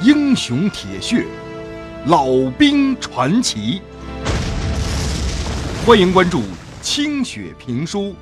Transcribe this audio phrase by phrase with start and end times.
[0.00, 1.26] 英雄铁血，
[2.06, 3.82] 老兵传奇。
[5.84, 6.40] 欢迎关注
[6.80, 8.14] 清雪评书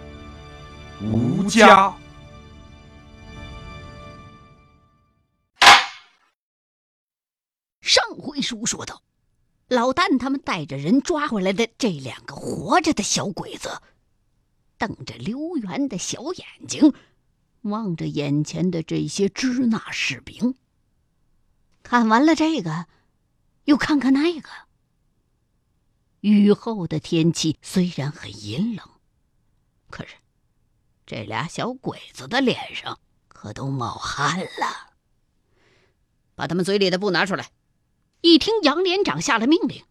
[1.05, 1.89] 《吴家》。
[7.83, 9.03] 上回书说到，
[9.69, 13.83] 老旦他们带着人抓回来的这两个活着的小鬼子，
[14.79, 16.95] 瞪着溜圆的小眼睛，
[17.61, 20.55] 望着眼前的这些支那士兵。
[21.89, 22.87] 看完了这个，
[23.67, 24.51] 又看看那个。
[26.19, 28.85] 雨后的天气虽然很阴冷，
[29.89, 30.17] 可是
[31.07, 34.97] 这俩小鬼子的脸上可都冒汗了。
[36.35, 37.53] 把他们嘴里的布拿出来。
[38.21, 39.85] 一听杨连长下了命令，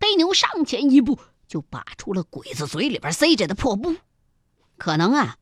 [0.00, 3.94] 黑牛上前一步就拔出了鬼子嘴里边塞着的破布。
[4.78, 5.38] 可能啊，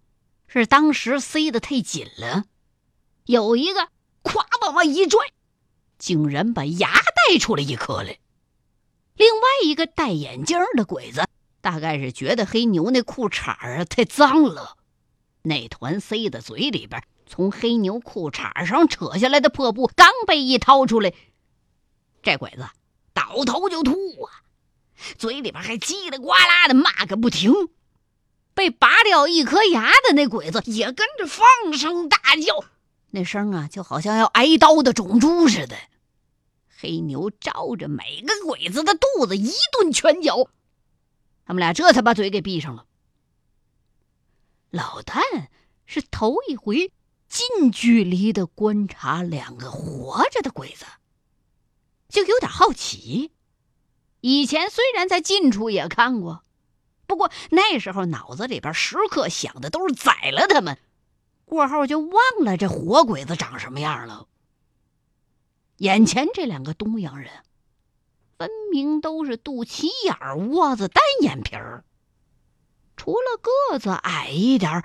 [0.46, 2.44] 是当时塞得太紧了，
[3.24, 3.88] 有一个
[4.22, 5.32] 咵往外一拽，
[5.98, 8.18] 竟然把牙带出来一颗来。
[9.16, 11.24] 另外一个戴眼镜的鬼子，
[11.60, 14.76] 大概是觉得黑牛那裤衩啊太脏了，
[15.42, 21.12] 那团塞在嘴里边，从黑牛裤衩上扯下来的破布刚被一掏出来。
[22.22, 22.66] 这鬼子
[23.12, 23.92] 倒头就吐
[24.24, 24.42] 啊，
[25.16, 27.52] 嘴里边还叽里呱啦的骂个不停。
[28.54, 32.64] 被拔掉一颗牙的那鬼子也跟着放声大叫，
[33.14, 35.76] 那声啊就好像要挨刀的种猪似的。
[36.76, 40.48] 黑牛照着每个鬼子的肚子一顿拳脚，
[41.46, 42.86] 他们俩这才把嘴给闭上了。
[44.70, 45.20] 老旦
[45.86, 46.92] 是头一回
[47.28, 50.84] 近距离的观察两个活着的鬼子。
[52.08, 53.30] 就有点好奇，
[54.22, 56.42] 以前虽然在近处也看过，
[57.06, 60.76] 不过那时候脑子里边时刻想的都是宰了他们，
[61.44, 64.26] 过后就忘了这活鬼子长什么样了。
[65.76, 67.30] 眼前这两个东洋人，
[68.38, 71.84] 分明都是肚脐眼窝子、单眼皮儿，
[72.96, 74.84] 除了个子矮一点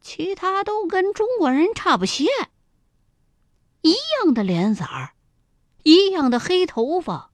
[0.00, 2.24] 其他都跟中国人差不些，
[3.82, 5.12] 一样的脸色儿。
[5.82, 7.30] 一样的黑头发，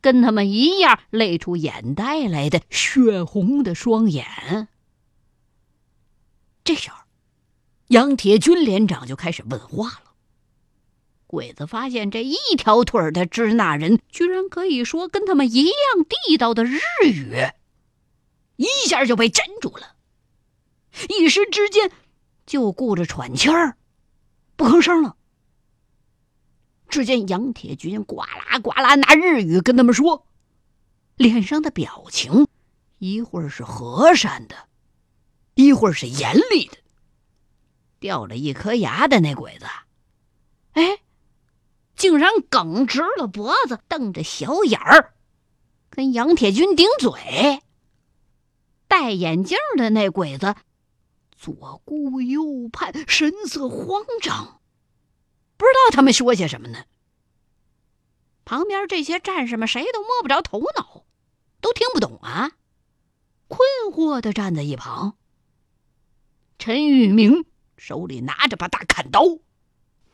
[0.00, 4.68] 跟他们一样泪出眼袋来的血红的双眼。
[6.62, 7.03] 这时候，
[7.88, 10.12] 杨铁军连长就开始问话了。
[11.26, 15.72] 鬼子发现这一条腿的支那人居然可以说跟他们一样
[16.26, 17.34] 地道的日语，
[18.56, 19.96] 一下就被镇住了，
[21.08, 21.90] 一时之间
[22.46, 23.76] 就顾着喘气儿，
[24.54, 25.16] 不吭声了。
[26.88, 30.28] 只见杨铁军呱啦呱啦拿日语跟他们说，
[31.16, 32.46] 脸上的表情
[32.98, 34.68] 一会儿是和善的，
[35.54, 36.78] 一会儿是严厉的。
[38.04, 39.64] 掉了一颗牙的那鬼子，
[40.72, 40.98] 哎，
[41.96, 45.14] 竟然耿直了脖子，瞪着小眼儿，
[45.88, 47.62] 跟杨铁军顶嘴。
[48.88, 50.54] 戴眼镜的那鬼子
[51.34, 54.60] 左顾右盼，神色慌张。
[55.56, 56.84] 不知道他们说些什么呢？
[58.44, 61.06] 旁边这些战士们谁都摸不着头脑，
[61.62, 62.52] 都听不懂啊，
[63.48, 65.16] 困惑的站在一旁。
[66.58, 67.46] 陈玉明
[67.76, 69.22] 手里拿着把大砍刀，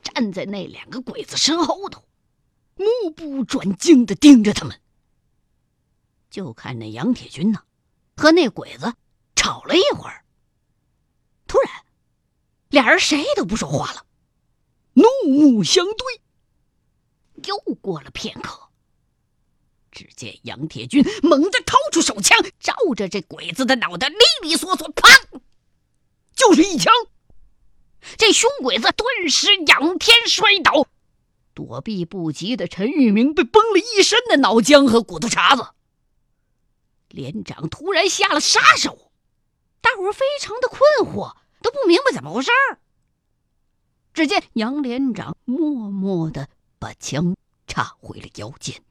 [0.02, 2.04] 站在那两个鬼子身后头，
[2.76, 4.80] 目不转睛的盯着他们。
[6.30, 7.64] 就看那杨铁军呢，
[8.16, 8.94] 和那鬼子
[9.34, 10.24] 吵了一会儿，
[11.46, 11.84] 突然，
[12.68, 14.06] 俩人谁都不说话了。
[14.92, 16.22] 怒目相对，
[17.44, 18.68] 又过了片刻，
[19.90, 25.40] 只见杨铁军猛地掏出手枪，照着这鬼子的脑袋，利利索索，砰，
[26.34, 26.92] 就是一枪。
[28.16, 30.86] 这凶鬼子顿时仰天摔倒，
[31.54, 35.74] 躲避不及的陈玉明被崩了一身的脑浆和骨头碴子。
[37.08, 39.10] 连长突然下了杀手，
[39.80, 40.80] 大伙儿非常的困
[41.12, 42.78] 惑，都不明白怎么回事儿。
[44.12, 46.48] 只见杨连长默默的
[46.78, 47.36] 把枪
[47.66, 48.82] 插回了腰间。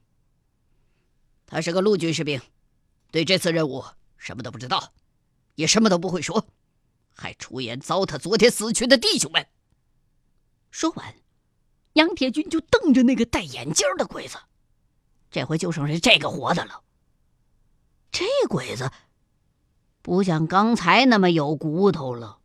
[1.46, 2.40] 他是个陆军士兵，
[3.10, 3.84] 对这次任务
[4.16, 4.92] 什么都不知道，
[5.54, 6.46] 也什么都不会说，
[7.14, 9.46] 还出言糟蹋昨天死去的弟兄们。
[10.70, 11.14] 说完，
[11.94, 14.38] 杨铁军就瞪着那个戴眼镜的鬼子，
[15.30, 16.82] 这回就剩下这个活的了。
[18.12, 18.90] 这鬼子
[20.02, 22.38] 不像刚才那么有骨头了。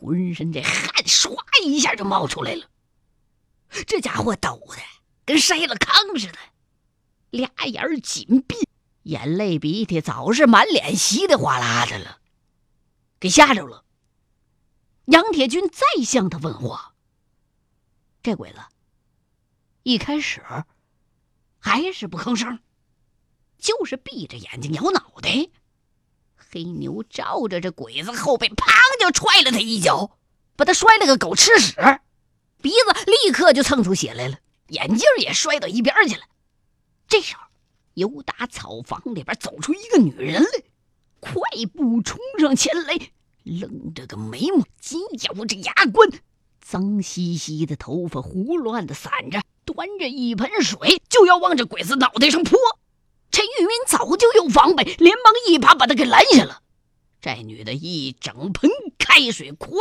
[0.00, 2.66] 浑身这汗唰一下就冒出来了，
[3.84, 4.76] 这家伙抖的
[5.24, 6.38] 跟筛了糠似的，
[7.30, 8.56] 俩眼紧闭，
[9.02, 12.17] 眼泪鼻涕早是满脸稀里哗啦的了，
[13.20, 13.84] 给吓着了。
[15.06, 16.94] 杨铁军再向他问话，
[18.22, 18.58] 这鬼子
[19.82, 20.42] 一开始
[21.58, 22.58] 还是不吭声，
[23.58, 25.30] 就是闭着眼睛摇脑袋。
[26.36, 28.66] 黑牛照着这鬼子后背，砰
[29.00, 30.18] 就踹了他一脚，
[30.56, 31.74] 把他摔了个狗吃屎，
[32.62, 34.38] 鼻子立刻就蹭出血来了，
[34.68, 36.22] 眼镜也摔到一边去了。
[37.06, 37.42] 这时候，
[37.94, 40.62] 由打草房里边走出一个女人来，
[41.20, 41.40] 快
[41.74, 43.10] 步冲上前来，
[43.42, 46.08] 愣着个眉毛，紧咬着牙关，
[46.60, 52.58] 脏兮兮的头发胡乱的散着，端着一盆水就要往这鬼子脑袋上泼。
[53.30, 56.62] 陈玉明早就有防备，连忙一把把他给拦下了。
[57.20, 59.78] 这女的一整盆开水，咵，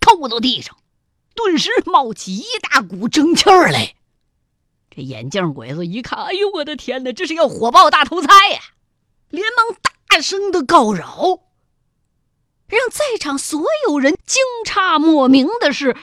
[0.00, 0.76] 扣到地上，
[1.34, 3.94] 顿时冒起一大股蒸气儿来。
[4.94, 8.60] 这眼镜鬼子一看，哎呦，我的天哪，这是要火爆大头菜呀！
[9.30, 9.90] 连忙大
[10.20, 11.40] 声的告饶。
[12.66, 15.96] 让在场所有人惊诧莫名的是，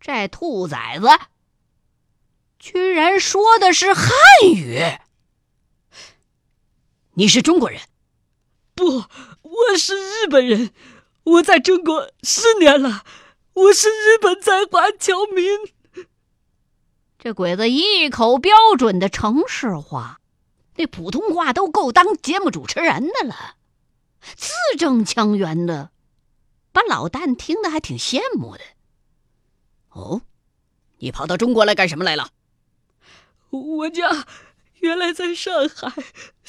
[0.00, 1.08] 这兔崽子
[2.58, 4.10] 居然说的是汉
[4.44, 4.98] 语。
[7.14, 7.80] 你是中国人？
[8.74, 9.04] 不，
[9.42, 10.70] 我是日本人。
[11.24, 13.04] 我在中国十年了，
[13.52, 15.44] 我是日本在华侨民。
[17.18, 20.20] 这鬼子一口标准的城市话，
[20.76, 23.56] 那普通话都够当节目主持人的了，
[24.36, 25.90] 字正腔圆的，
[26.72, 28.62] 把老旦听得还挺羡慕的。
[29.90, 30.22] 哦，
[30.98, 32.30] 你跑到中国来干什么来了？
[33.50, 34.26] 我家
[34.80, 35.92] 原来在上海。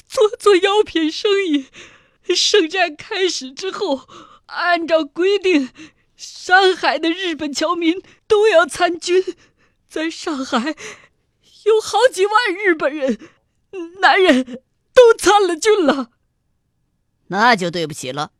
[0.08, 1.66] 做做药品生意，
[2.32, 4.08] 圣战开始之后，
[4.46, 5.70] 按照规定，
[6.16, 9.36] 上海的日本侨民都要参军。
[9.88, 10.76] 在上海，
[11.64, 13.18] 有好几万日本人，
[14.00, 14.62] 男人
[14.94, 16.10] 都参了军了。
[17.28, 18.32] 那就对不起了，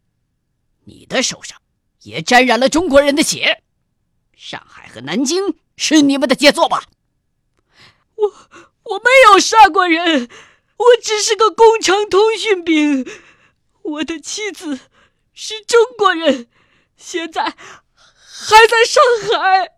[0.85, 1.61] 你的手上
[2.03, 3.63] 也沾染了中国人的血。
[4.35, 6.85] 上海和南京是你们的杰作吧？
[8.15, 8.35] 我
[8.83, 10.29] 我没有杀过人。
[10.79, 13.07] 我只是个工程通讯兵，
[13.81, 14.79] 我的妻子
[15.33, 16.49] 是中国人，
[16.99, 19.03] 现在还在上
[19.33, 19.73] 海。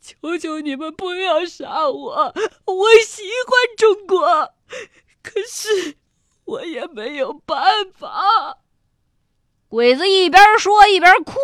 [0.00, 2.34] 求求你们不要杀我，
[2.64, 4.54] 我喜欢中国，
[5.22, 5.96] 可是
[6.44, 8.58] 我也没有办法。
[9.68, 11.38] 鬼子一边说一边哭，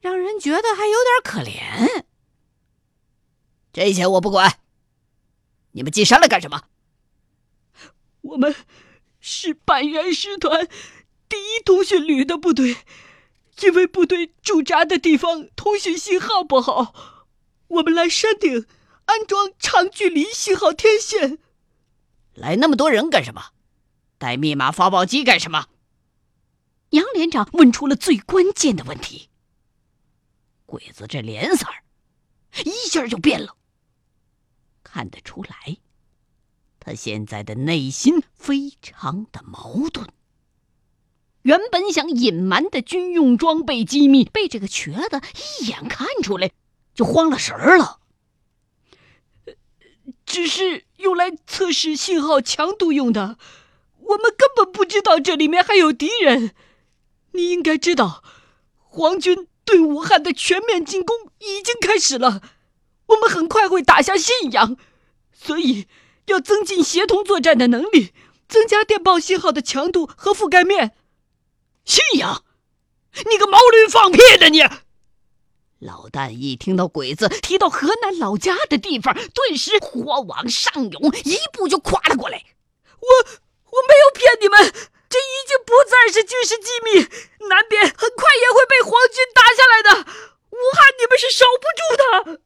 [0.00, 2.04] 让人觉得还有点可怜。
[3.72, 4.58] 这些我不管，
[5.72, 6.62] 你们进山来干什么？
[8.22, 8.54] 我们
[9.20, 10.68] 是板垣师团
[11.28, 12.76] 第一通讯旅的部队，
[13.60, 17.26] 因为部队驻扎的地方通讯信号不好，
[17.68, 18.66] 我们来山顶
[19.06, 21.38] 安装长距离信号天线。
[22.34, 23.52] 来那么多人干什么？
[24.18, 25.66] 带密码发报机干什么？
[26.90, 29.28] 杨连长问出了最关键的问题。
[30.66, 31.82] 鬼子这脸色儿
[32.64, 33.56] 一下就变了，
[34.82, 35.78] 看得出来。
[36.78, 40.08] 他现在的内心非常的矛盾。
[41.42, 45.20] 原本想隐瞒的军用装备机密，被这个瘸子
[45.60, 46.52] 一眼看出来，
[46.94, 48.00] 就慌了神儿了。
[50.32, 53.36] 只是用来测试信号强度用的，
[53.98, 56.54] 我们根本不知道这里面还有敌人。
[57.32, 58.24] 你应该知道，
[58.78, 62.40] 皇军对武汉的全面进攻已经开始了，
[63.08, 64.78] 我们很快会打下信阳，
[65.32, 65.86] 所以。
[66.26, 68.12] 要增进协同作战的能力，
[68.48, 70.92] 增加电报信号的强度和覆盖面。
[71.84, 72.44] 信阳，
[73.28, 74.60] 你个毛驴放屁的你！
[75.82, 82.44] 老旦一听到鬼子提到河南老家的地方，顿时火往上涌，一步就跨了过来。
[83.00, 83.08] 我
[83.64, 84.72] 我没有骗你们，
[85.10, 87.00] 这已经不再是军事机密，
[87.48, 90.10] 南边很快也会被皇军打下来的。
[90.50, 92.40] 武汉你们是守不住的。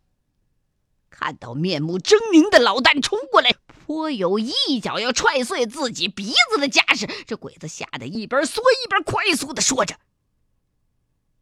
[1.11, 3.55] 看到面目狰狞的老旦冲过来。
[3.87, 9.95] 颇有一脚要踹碎自己鼻子的架势，这鬼子吓得一边缩一边快速的说着。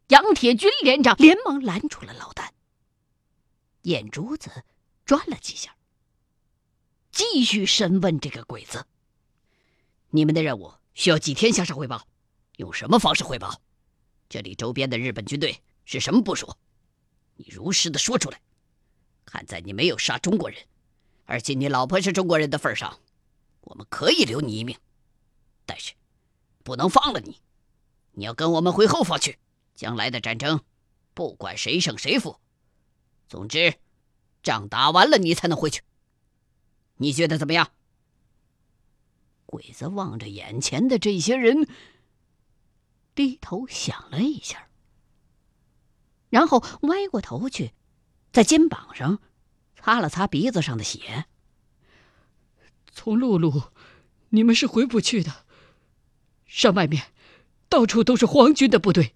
[0.09, 2.49] 杨铁军连长连忙拦住了老旦，
[3.81, 4.63] 眼珠子
[5.03, 5.75] 转了几下，
[7.11, 8.85] 继续审问这个鬼子
[10.11, 12.07] ：“你们的任务需要几天向上汇报？
[12.57, 13.59] 用什么方式汇报？
[14.29, 16.55] 这里周边的日本军队是什么部署？
[17.35, 18.39] 你如实的说出来。
[19.25, 20.59] 看在你没有杀中国人。”
[21.27, 22.99] 而且你老婆是中国人的份上，
[23.61, 24.77] 我们可以留你一命，
[25.65, 25.93] 但是
[26.63, 27.41] 不能放了你。
[28.11, 29.39] 你要跟我们回后方去。
[29.75, 30.61] 将来的战争，
[31.13, 32.39] 不管谁胜谁负，
[33.27, 33.75] 总之
[34.41, 35.81] 仗打完了你才能回去。
[36.95, 37.71] 你觉得怎么样？
[39.45, 41.67] 鬼子望着眼前的这些人，
[43.13, 44.69] 低头想了一下，
[46.29, 47.73] 然后歪过头去，
[48.31, 49.19] 在肩膀上。
[49.77, 51.25] 擦了擦鼻子上的血。
[52.91, 53.65] 从陆路，
[54.29, 55.45] 你们是回不去的。
[56.47, 57.13] 山外面，
[57.69, 59.13] 到处都是皇军的部队，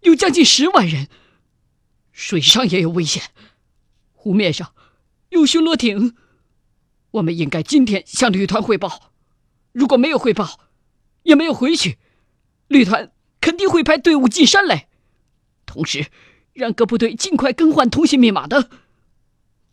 [0.00, 1.08] 有将近十万人。
[2.12, 3.22] 水上也有危险，
[4.12, 4.74] 湖面上
[5.28, 6.16] 有巡逻艇。
[7.10, 9.12] 我们应该今天向旅团汇报。
[9.72, 10.60] 如果没有汇报，
[11.24, 11.98] 也没有回去，
[12.68, 14.88] 旅团肯定会派队伍进山来。
[15.66, 16.10] 同时，
[16.54, 18.70] 让各部队尽快更换通信密码的。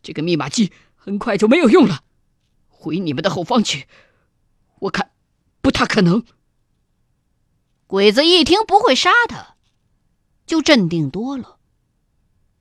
[0.02, 2.04] 这个密码机很快就没有用了。
[2.68, 3.88] 回你们的后方去，
[4.80, 5.12] 我看
[5.62, 6.26] 不大可能。
[7.86, 9.53] 鬼子一听不会杀他，
[10.46, 11.58] 就镇定多了，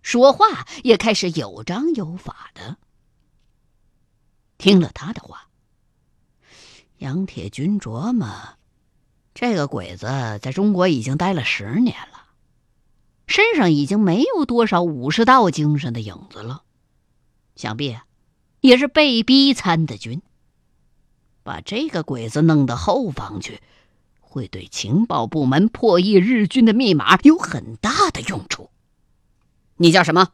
[0.02, 2.78] 说话也开始有章有法的。
[4.58, 5.50] 听了他的话，
[6.98, 8.28] 杨铁军琢磨：
[9.34, 10.06] 这个鬼子
[10.42, 12.28] 在中国已经待了十年了，
[13.28, 16.64] 身上已经没有多少武士道精神的影子了，
[17.56, 17.98] 想必。
[18.62, 20.22] 也是被逼参的军，
[21.44, 23.62] 把这个鬼子弄到后方去，
[24.34, 28.72] 会对情报部门破译日军的密码有很大的用处。
[29.78, 30.30] 你叫什么？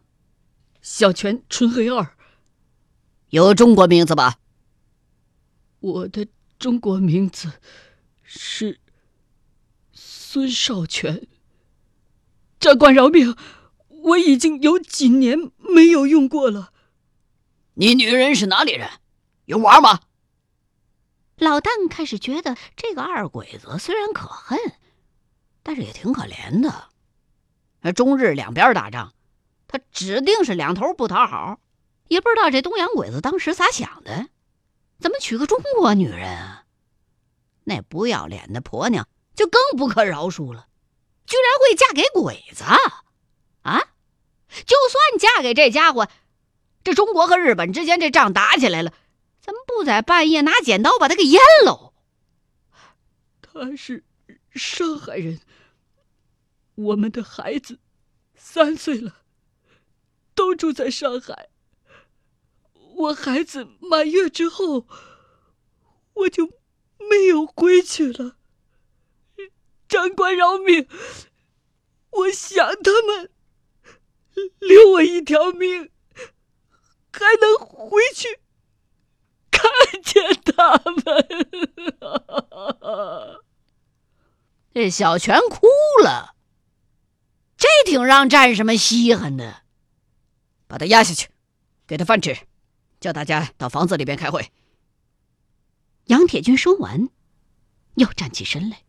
[0.81, 2.15] 小泉纯黑二，
[3.31, 4.39] 有中国名字吧？
[5.81, 7.51] 我的中国名字
[8.23, 8.79] 是
[9.91, 11.27] 孙少全。
[12.57, 13.35] 长官饶命，
[13.89, 16.71] 我已经有几年没有用过了。
[17.73, 18.89] 你女人是哪里人？
[19.43, 19.99] 有娃吗？
[21.39, 24.59] 老旦开始觉得这个二鬼子虽然可恨，
[25.63, 27.93] 但是也挺可怜的。
[27.93, 29.13] 中日两边打仗，
[29.67, 31.59] 他指定是两头不讨好。
[32.09, 34.27] 也不知道这东洋鬼子当时咋想的，
[34.99, 36.65] 怎么娶个中国女人啊？
[37.63, 40.67] 那不要脸的婆娘就更不可饶恕了，
[41.25, 42.63] 居然会嫁给鬼子
[43.61, 43.79] 啊！
[44.65, 46.09] 就算嫁给这家伙。
[46.83, 48.91] 这中国和日本之间这仗打起来了，
[49.41, 51.93] 咱们不在半夜拿剪刀把他给阉喽？
[53.41, 54.03] 他是
[54.53, 55.39] 上海人，
[56.75, 57.79] 我们的孩子
[58.35, 59.23] 三岁了，
[60.35, 61.49] 都住在上海。
[62.95, 64.85] 我孩子满月之后，
[66.13, 66.47] 我就
[67.09, 68.35] 没有回去了。
[69.87, 70.87] 长官饶命，
[72.11, 73.31] 我想他们，
[74.59, 75.91] 留我一条命。
[77.11, 78.39] 还能回去
[79.59, 80.23] 看见
[80.55, 81.03] 他们？
[84.73, 85.67] 这小泉哭
[86.03, 86.35] 了，
[87.57, 89.63] 这挺让战士们稀罕的。
[90.67, 91.29] 把他压下去，
[91.87, 92.37] 给他饭吃，
[92.99, 94.51] 叫大家到房子里边开会。
[96.05, 97.09] 杨铁军说完，
[97.95, 98.83] 又站起身来，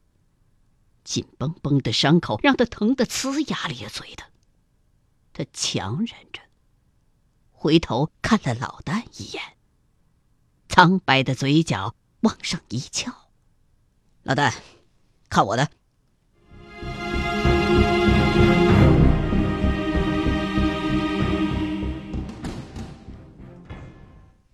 [1.02, 4.24] 紧绷绷的伤口让他疼得呲牙咧嘴的，
[5.32, 6.42] 他强忍着。
[7.50, 9.42] 回头看了老旦一眼，
[10.70, 13.12] 苍白的嘴角往上一翘。
[14.22, 14.54] 老大，
[15.28, 15.68] 看我的。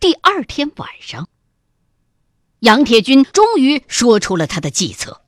[0.01, 1.29] 第二天晚上，
[2.61, 5.21] 杨铁军终于说出了他的计策。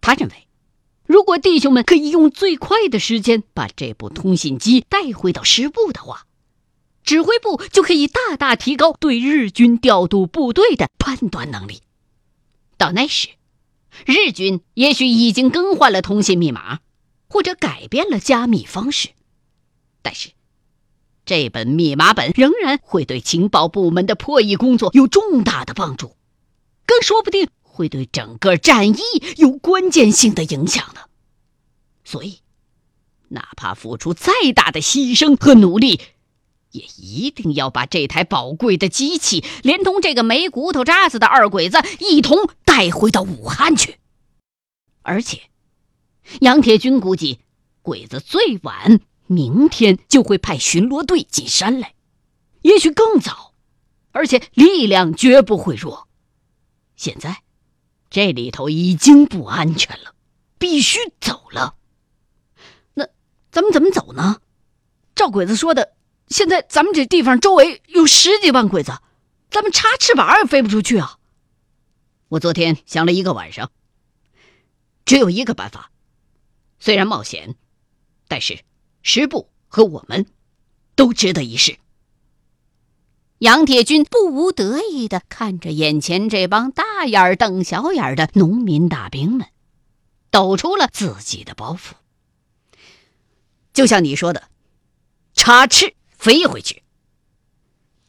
[0.00, 0.46] 他认为，
[1.04, 6.27] 如果弟兄们可以用最快的时间把这部通信机带回到师部的话，
[7.08, 11.80] 指挥部就可以大大提高对日军调度部队的判断能力。
[12.76, 13.30] 到那时，
[14.04, 16.80] 日军也许已经更换了通信密码，
[17.26, 19.08] 或者改变了加密方式，
[20.02, 20.32] 但是
[21.24, 26.14] 这本密码本仍然会对情报部门的破译工作有重大的帮助，
[26.84, 29.00] 更说不定会对整个战役
[29.38, 31.00] 有关键性的影响呢。
[32.04, 32.40] 所以，
[33.28, 36.02] 哪怕付出再大的牺牲和努力。
[36.78, 43.98] 也一定要把这台宝贵的机器，连同这个没骨头渣子的二鬼子一同带回到武汉去。
[45.02, 45.50] 而且，
[46.40, 47.40] 杨铁军估计，
[47.82, 51.94] 鬼子最晚明天就会派巡逻队进山来，
[52.62, 53.54] 也许更早，
[54.12, 56.06] 而且力量绝不会弱。
[56.94, 57.42] 现在，
[58.08, 60.14] 这里头已经不安全了，
[60.58, 61.74] 必须走了。
[62.94, 63.08] 那
[63.50, 64.40] 咱们怎么走呢？
[65.14, 65.94] 照鬼子说的。
[66.28, 68.98] 现在咱们这地方周围有十几万鬼子，
[69.50, 71.18] 咱们插翅膀也飞不出去啊！
[72.28, 73.70] 我昨天想了一个晚上，
[75.06, 75.90] 只有一个办法，
[76.78, 77.54] 虽然冒险，
[78.28, 78.60] 但是
[79.02, 80.26] 师部和我们
[80.94, 81.78] 都值得一试。
[83.38, 89.46] 杨铁军不无得意的看着眼前这帮大眼瞪小眼的农民大兵们，
[90.30, 91.92] 抖出了自己的包袱。
[93.72, 94.48] 就像你说的，
[95.32, 95.94] 插翅。
[96.18, 96.82] 飞回去，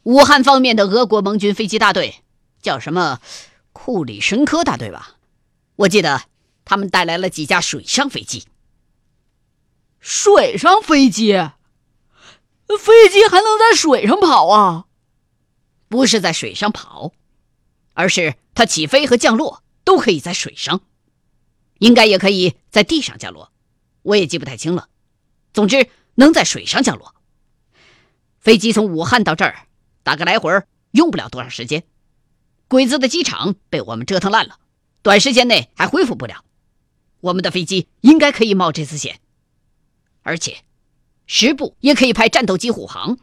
[0.01, 2.23] 武汉方面的俄国盟军飞机大队，
[2.59, 3.21] 叫什么
[3.71, 5.17] 库里申科大队吧？
[5.75, 6.23] 我记得
[6.65, 8.45] 他们带来了几架水上飞机。
[9.99, 11.33] 水上飞机？
[12.79, 14.85] 飞机还能在水上跑啊？
[15.87, 17.13] 不是在水上跑，
[17.93, 20.81] 而是它起飞和降落都可以在水上，
[21.77, 23.51] 应该也可以在地上降落，
[24.01, 24.89] 我也记不太清了。
[25.53, 27.13] 总之，能在水上降落。
[28.39, 29.67] 飞机从武汉到这儿，
[30.03, 30.51] 打个来回
[30.91, 31.83] 用不了多长时间。
[32.67, 34.57] 鬼子的机场被我们折腾烂了，
[35.01, 36.43] 短时间内还恢复不了。
[37.21, 39.19] 我们的飞机应该可以冒这次险，
[40.23, 40.57] 而且。
[41.31, 43.19] 十部也可以派战斗机护航。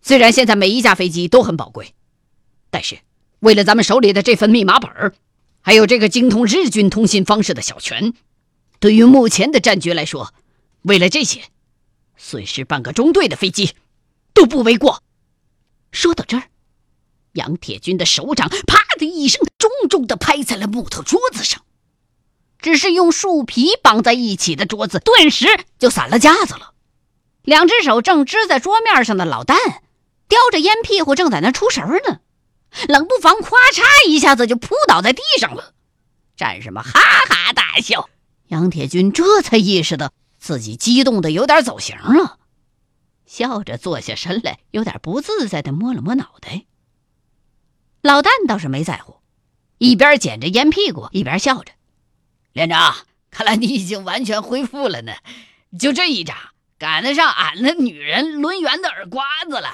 [0.00, 1.92] 虽然现在每一架飞机都很宝贵，
[2.70, 3.00] 但是
[3.40, 5.12] 为了咱们手里的这份密码本儿，
[5.60, 8.14] 还有这个精通日军通信方式的小泉，
[8.78, 10.32] 对于目前的战局来说，
[10.82, 11.42] 为了这些，
[12.16, 13.72] 损失半个中队的飞机
[14.40, 15.02] 都不为过。
[15.92, 16.44] 说到这儿，
[17.32, 21.62] 杨铁军的手掌啪的一声重重的拍在了木头桌子上，
[22.58, 25.46] 只是用树皮绑在一起的桌子顿时
[25.78, 26.72] 就散了架子了。
[27.42, 29.56] 两只手正支在桌面上的老旦，
[30.26, 32.20] 叼着烟屁股正在那出神呢，
[32.88, 35.74] 冷不防，咵嚓一下子就扑倒在地上了。
[36.34, 36.92] 战士们哈
[37.28, 38.08] 哈大笑，
[38.48, 42.38] 杨铁军这才意识到自己激动的有点走形了，
[43.30, 46.64] 笑着坐下身来，有点不自在的摸了摸脑袋。
[48.02, 49.18] 老旦倒是没在乎，
[49.78, 51.70] 一边捡着烟屁股，一边笑着
[52.52, 55.12] ：“连长，看来你已经完全恢复了呢，
[55.78, 56.36] 就这一掌。”
[56.76, 59.70] 赶得上俺那女人抡圆的耳瓜子了，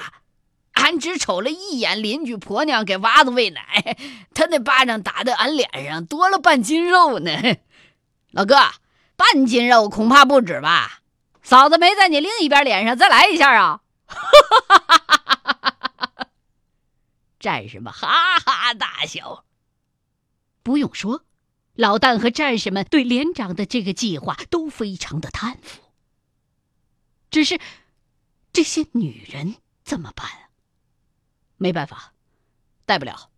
[0.73, 3.97] 俺只瞅了一眼邻居婆娘给娃子喂奶，
[4.35, 7.31] 她那巴掌打在俺脸上多了半斤肉呢。
[8.31, 8.57] 老哥，
[9.15, 10.99] 半斤肉恐怕不止吧？
[11.47, 13.81] 嫂子没在你另一边脸上再来一下啊！
[17.39, 19.45] 战士们哈哈大笑。
[20.61, 21.23] 不用说，
[21.73, 25.81] 老旦和战士们对连长的这个计划都非常的叹服。
[27.31, 27.61] 只是，
[28.51, 30.29] 这些女人怎么办？
[31.55, 32.11] 没办法，
[32.85, 33.31] 带不了，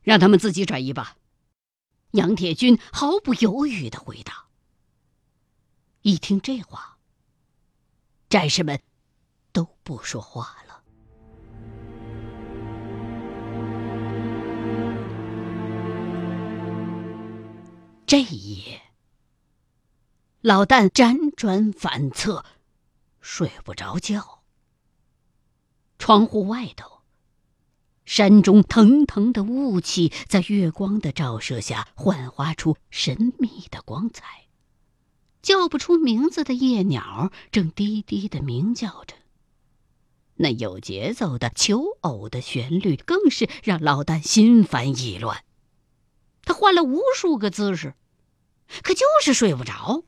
[0.00, 1.16] 让他们自己转移吧。
[2.12, 4.46] 杨铁军毫不犹豫的回答。
[6.00, 6.96] 一听这话，
[8.30, 8.80] 战士们
[9.52, 10.82] 都不说话了。
[18.06, 18.80] 这一夜，
[20.40, 22.44] 老旦辗转反侧。
[23.20, 24.42] 睡不着觉。
[25.98, 27.02] 窗户外头，
[28.06, 34.46] 山中腾腾的雾气在月光的照射下幻化出神秘的光彩。
[35.42, 39.14] 叫不出名字的夜鸟正低低的鸣叫着，
[40.36, 45.44] 那有节奏的求偶的旋律更是让老旦心烦意乱。
[46.42, 47.94] 他换了无数个姿势，
[48.82, 50.04] 可就是睡不着。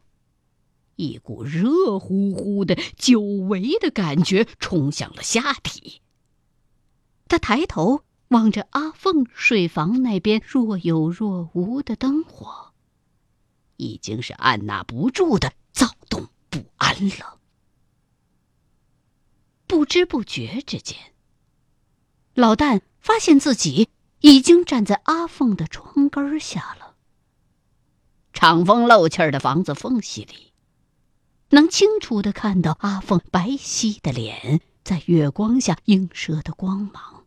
[0.97, 6.03] 一股热乎乎的、久违的感觉冲向了下体。
[7.29, 12.71] 他抬头望着阿凤睡房那边若有若无的灯火，
[13.83, 17.38] 已经是按捺不住的躁动不安了。
[19.66, 20.97] 不知不觉之间，
[22.35, 23.88] 老旦发现自己
[24.21, 26.95] 已经站在阿凤的窗根下了。
[28.33, 30.53] 敞风漏气儿的房子缝隙里。
[31.51, 37.27] 能清楚的看到阿凤白皙的脸在月光下映射的光芒。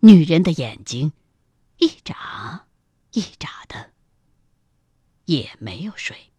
[0.00, 1.12] 女人的眼睛，
[1.78, 2.66] 一眨
[3.12, 3.92] 一眨的，
[5.26, 6.32] 也没有睡。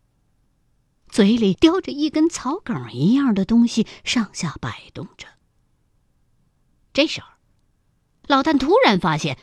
[1.10, 5.28] 嘴里叼着一根草梗一样的东西，上下摆动着。
[6.92, 7.28] 这时候，
[8.28, 9.38] 老旦突然发现，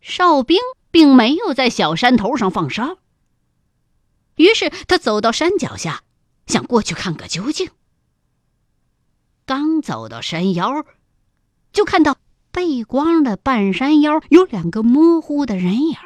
[0.00, 0.58] 哨兵
[0.90, 2.98] 并没有在小山头上放哨。
[4.36, 6.04] 于是他走到山脚下，
[6.46, 7.70] 想过去看个究竟。
[9.44, 10.86] 刚走到山腰，
[11.72, 12.16] 就看到
[12.50, 15.96] 背光的半山腰有两个模糊的人影，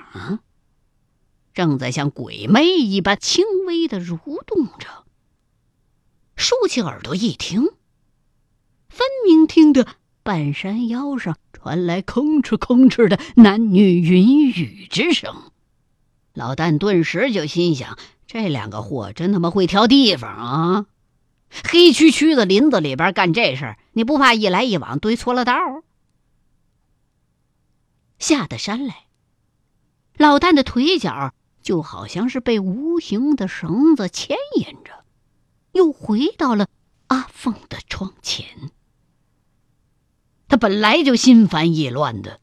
[1.58, 5.04] 正在像鬼魅一般轻微的蠕动着。
[6.36, 7.64] 竖起耳朵一听，
[8.88, 9.84] 分明听得
[10.22, 15.50] 半山腰上传来吭哧吭哧的男女云雨之声。
[16.32, 17.98] 老旦顿时就心想。
[18.28, 20.86] 这两个货真他妈会挑地方啊！
[21.68, 25.54] 黑黢黢的林子里边干这事，你不怕一来一往堆错了道？
[28.20, 29.06] 下得山来，
[30.16, 35.04] 老旦的腿脚就好像是被无形的绳子牵引着，
[35.72, 36.68] 又回到了
[37.08, 38.46] 阿凤的窗前。
[40.48, 42.40] 他本来就心烦意乱的，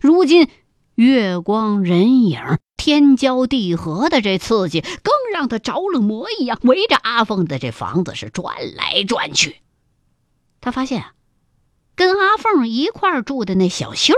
[0.00, 0.48] 如今
[0.94, 2.40] 月光人影、
[2.76, 9.56] 天交地合的这刺激，更让他着了魔一样，围着阿凤的这房子是转来转去。
[10.60, 11.14] 他发现啊，
[11.96, 14.14] 跟阿凤一块住的那小秀，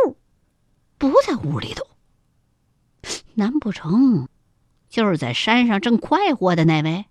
[0.99, 1.87] 不在屋里头。
[3.35, 4.29] 难不成
[4.89, 7.07] 就是在山上正快活的那位？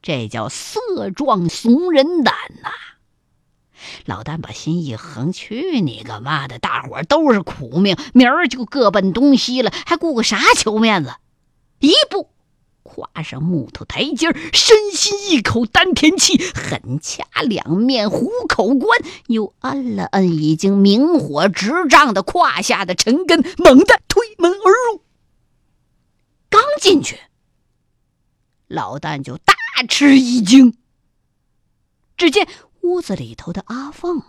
[0.00, 2.70] 这叫色壮怂人胆呐！
[4.06, 6.58] 老旦把心一横，去你个妈的！
[6.58, 11.14] 大伙儿都是苦命，明儿就各奔东西了，还顾个啥求面子？
[11.80, 12.30] 一步
[12.82, 24.00] 跨上木头台阶深吸一口丹田气，狠掐两面虎口关，又摁了摁已经明火直胀的胯下的陈根，猛地
[24.44, 25.02] 门而入。
[26.50, 27.18] 刚进去，
[28.66, 29.54] 老旦就大
[29.88, 30.76] 吃一惊，
[32.18, 32.46] 只见。
[32.82, 34.22] 屋子里头的阿凤，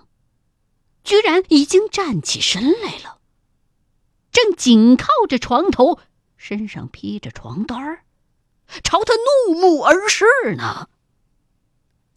[1.04, 3.20] 居然已经站起身来了，
[4.32, 6.00] 正紧靠着床头，
[6.38, 8.06] 身上披着床单儿，
[8.82, 9.14] 朝他
[9.48, 10.26] 怒目而视
[10.56, 10.88] 呢。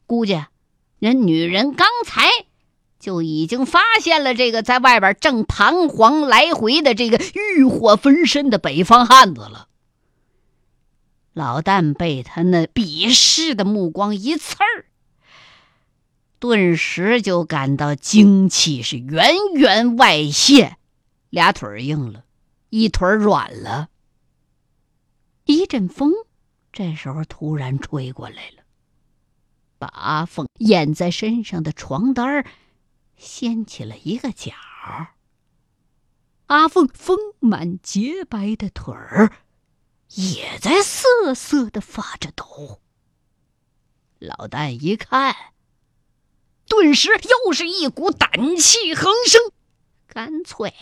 [0.07, 0.41] 估计
[1.01, 2.29] 人女人刚才
[2.99, 9.69] 就已经发现了这个在外边正彷徨来回的这个欲火焚身的北方汉子了。
[11.33, 14.87] 老旦被他那鄙视的目光一刺儿。
[16.41, 20.77] 顿时就感到精气是源源外泄，
[21.31, 22.25] 俩腿硬了，
[22.71, 23.89] 一腿软了。
[25.45, 26.13] 一阵风
[26.73, 28.63] 这时候突然吹过来了，
[29.79, 32.45] 把阿凤掩在身上的床单儿
[33.19, 34.53] 掀起了一个角。
[36.47, 39.33] 阿凤丰满洁白的腿儿
[40.15, 42.81] 也在瑟瑟的发着抖。
[44.19, 45.35] 老旦一看。
[46.71, 47.09] 顿时
[47.47, 49.41] 又是一股胆气横生，
[50.07, 50.75] 干脆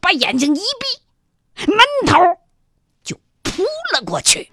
[0.00, 2.18] 把眼睛一闭，闷头
[3.02, 4.52] 就扑了过去。